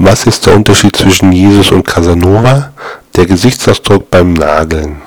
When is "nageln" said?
4.32-5.02